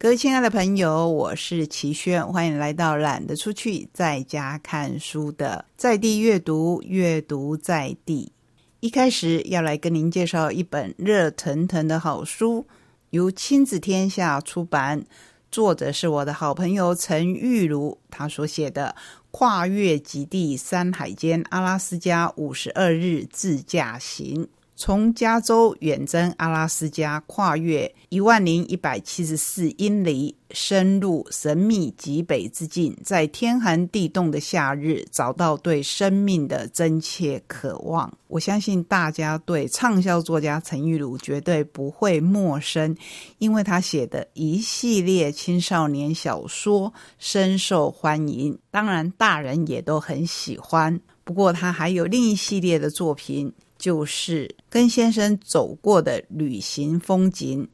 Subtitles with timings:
[0.00, 8.30] 各位亲爱的朋友，我是齐轩，欢迎来到懒得出去在家看书的在地阅读，阅读在地。
[8.78, 12.64] 一开始要来跟您介绍一本热腾腾的好书，
[13.10, 15.04] 由亲子天下出版，
[15.50, 18.94] 作者是我的好朋友陈玉茹，他所写的
[19.32, 24.44] 《跨越极地山海间阿拉斯加五十二日自驾行》。
[24.80, 38.16] 从加州远征阿拉斯加，跨越一万零一百七十四英里，深入神秘极北之境，在天寒地冻的夏日，找到对生命的真切渴望。
[38.28, 42.96] 我相信大家对畅销作家陈玉茹绝对不会陌生，
[43.38, 51.00] 因为他写的一系列青少年小说深受欢迎，当然大人也都很喜欢。
[51.24, 53.52] 不过他还有另一系列的作品。
[53.78, 57.66] 就是跟先生走过的旅行风景，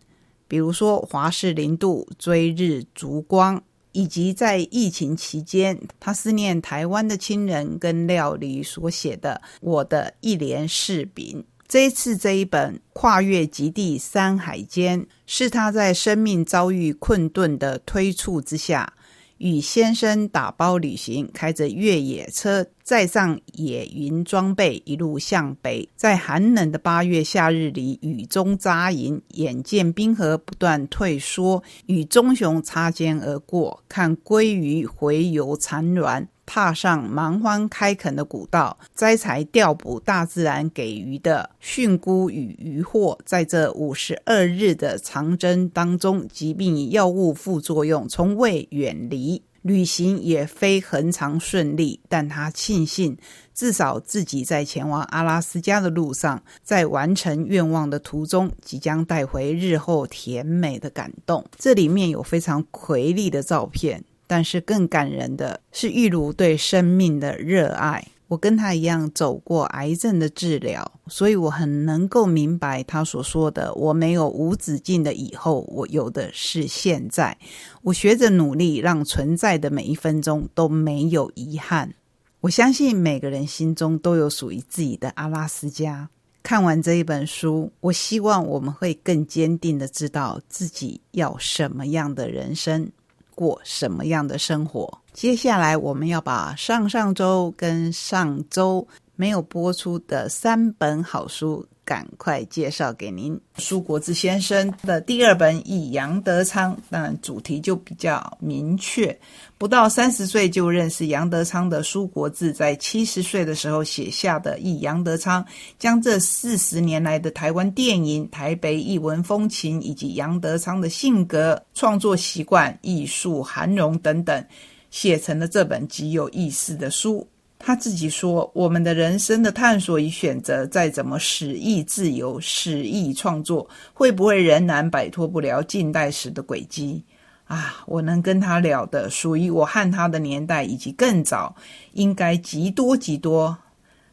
[0.46, 3.62] 比如说华氏零度追日烛光，
[3.92, 11.42] 以及在疫情期间他思念台湾的亲人跟料理所写的《我的一帘柿饼》。
[11.66, 18.92] 这一次这一本《跨越极地山海间》，是他在生命遭遇困顿的推促之下。
[19.38, 29.20] 与先生打包旅行，开着越野车，载上野营装备，一路向北，在寒冷的八月夏日里雨中扎营。
[29.30, 36.28] 眼见冰河不断退缩，与棕熊擦肩而过，看鲑鱼洄游产卵。
[36.46, 52.00] 踏上蛮荒开垦的古道，摘采调捕大自然给予的蕈菇与渔获，在这五十二日的长征当中，疾病与药物副作用从未远离，旅行也非恒常顺利。
[52.08, 53.16] 但他庆幸，
[53.54, 61.44] 至少自己在前往阿拉斯加的路上，在完成愿望的途中，即将带回日后甜美的感动。
[61.56, 64.04] 这里面有非常魁丽的照片。
[64.26, 68.06] 但是更感人的是玉茹对生命的热爱。
[68.26, 77.36] 我跟他一样走过癌症的治疗，所以我很能够明白他所说的：“我没有无止境的以后，我有的是现在。
[77.82, 81.94] 我学着努力，让存在的每一分钟都没有遗憾。”
[82.40, 86.08] 我相信每个人心中都有属于自己的阿拉斯加。
[86.42, 92.90] 看完这一本书，我希望我们会更坚定的知道自己要什么样的人生。
[93.34, 94.98] 过什么样的生活？
[95.12, 98.86] 接下来我们要把上上周跟上周
[99.16, 101.66] 没有播出的三本好书。
[101.84, 109.16] 赶快介绍给您，苏国志先生的第二本《以杨德昌》，当然主题就比较明确。
[109.58, 115.42] 不到三十岁就认识杨德昌的苏国志，在七十岁的时候写下的《忆杨德昌》，
[115.78, 124.44] 将这四十年来的台湾电影、台北艺文风情，以及杨德昌的性格、创作习惯、艺术涵容等等，
[124.90, 127.26] 写成了这本极有意思的书。
[127.58, 137.02] 他自己说：“我们的人生的探索与选择，再怎么使意自由、使意创作，会不会仍然摆脱不了近代史的轨迹？
[137.46, 141.56] 啊，我能跟他聊的，属于我和他的年代以及更早，
[141.92, 143.56] 应该极多极多。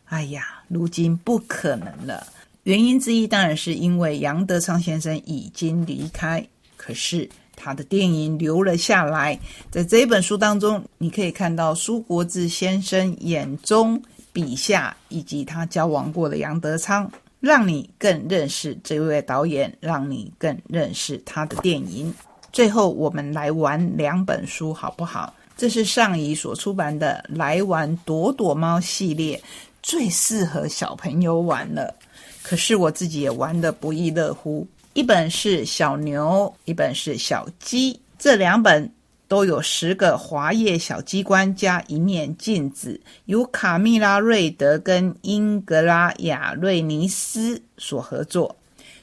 [0.05, 2.25] 哎呀，如今不可能了。
[2.63, 6.45] 原因之一，当然是因为杨德昌先生已经离开。
[6.77, 7.27] 可是。”
[7.63, 9.39] 他的电影留了下来，
[9.69, 14.01] 在这本书当中，你可以看到苏国志先生眼中、
[14.33, 22.11] 笔下以及他交往过的杨德昌，让你更认识这位导演，让你更认识他的电影。
[22.51, 25.31] 最后，我们来玩两本书，好不好？
[25.55, 29.39] 这是上仪所出版的《来玩躲躲猫》系列，
[29.83, 31.93] 最适合小朋友玩了。
[32.41, 34.67] 可是我自己也玩得不亦乐乎。
[34.93, 38.91] 一本是小牛，一本是小鸡，这两本
[39.25, 48.53] 都有十个滑叶小机关加一面镜子，由卡蜜拉·瑞德跟英格拉亚·瑞尼斯所合作，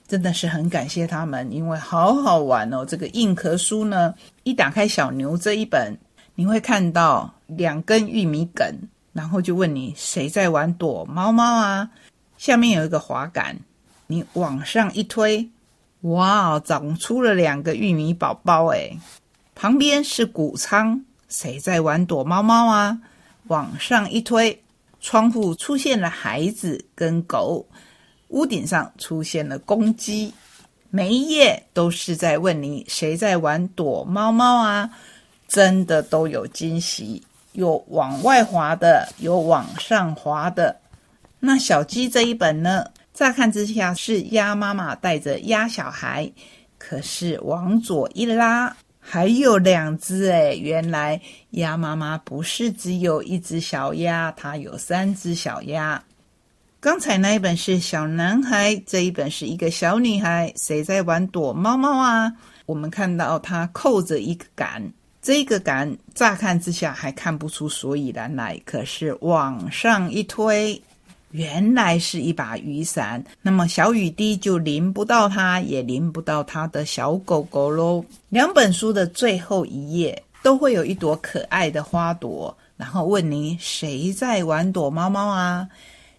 [0.06, 2.84] 真的是很感谢他们，因为好好玩哦。
[2.84, 5.96] 这个硬壳书呢，一打开小牛这一本，
[6.34, 8.70] 你会看到两根玉米梗，
[9.14, 11.88] 然后就问你谁在玩躲猫猫啊？
[12.36, 13.56] 下面有一个滑杆，
[14.06, 15.48] 你往上一推。
[16.02, 18.96] 哇，长出了两个玉米宝宝哎！
[19.54, 23.00] 旁边是谷仓，谁在玩躲猫猫啊？
[23.48, 24.62] 往上一推，
[25.00, 27.66] 窗户出现了孩子跟狗，
[28.28, 30.32] 屋顶上出现了公鸡，
[30.90, 34.90] 每一页都是在问你谁在玩躲猫猫啊？
[35.48, 40.76] 真的都有惊喜，有往外滑的，有往上滑的。
[41.40, 42.84] 那小鸡这一本呢？
[43.18, 46.30] 乍看之下是鸭妈妈带着鸭小孩，
[46.78, 50.54] 可是往左一拉，还有两只哎！
[50.54, 51.20] 原来
[51.50, 56.00] 鸭妈妈不是只有一只小鸭，它有三只小鸭。
[56.78, 62.32] 刚才那一本是小男孩，这一本是一个小女孩，谁在玩躲猫猫啊？
[62.66, 70.80] 我们看到它扣着一个杆，这个杆乍看之下还看不出所以然来，可是往上一推。
[71.30, 78.04] 原来是一把雨伞，那么小雨滴就淋不到它，也淋不到它的小狗狗喽。
[78.30, 85.68] 两本书的最后一页都会有一朵可爱的花朵，然后问你谁在玩躲猫猫啊？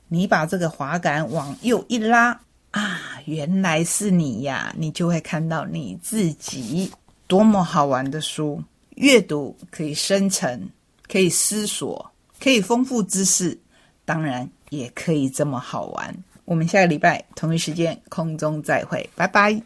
[0.07, 2.39] 你把这个滑杆往右一拉
[2.71, 4.73] 啊，原来是你呀！
[4.77, 6.91] 你就会看到你自己，
[7.25, 8.63] 多么好玩的书！
[8.95, 10.69] 阅读可以生成，
[11.07, 13.57] 可以思索，可以丰富知识，
[14.05, 14.47] 当然。
[14.69, 16.15] 也可以这么好玩。
[16.45, 19.55] 我们下个礼拜同一时间空中再会，拜拜。